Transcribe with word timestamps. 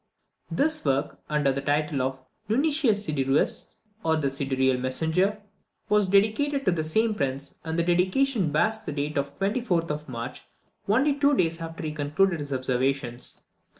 This 0.49 0.83
work, 0.83 1.19
under 1.29 1.51
the 1.51 1.61
title 1.61 2.01
of 2.01 2.25
"Nuncius 2.49 3.05
Sidereus," 3.05 3.75
or 4.03 4.15
the 4.15 4.31
"Sidereal 4.31 4.77
Messenger," 4.79 5.39
was 5.89 6.07
dedicated 6.07 6.65
to 6.65 6.71
the 6.71 6.83
same 6.83 7.13
prince; 7.13 7.59
and 7.63 7.77
the 7.77 7.83
dedication 7.83 8.51
bears 8.51 8.81
the 8.81 8.93
date 8.93 9.15
of 9.19 9.37
the 9.37 9.45
24th 9.45 9.91
of 9.91 10.09
March, 10.09 10.41
only 10.87 11.13
two 11.13 11.37
days 11.37 11.61
after 11.61 11.83
he 11.83 11.91
concluded 11.93 12.39
his 12.39 12.51
observations. 12.51 13.43